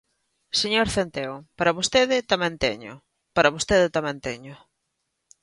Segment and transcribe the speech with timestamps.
[0.61, 2.93] Señor Centeo, para vostede tamén teño,
[3.35, 4.55] para vostede tamén teño.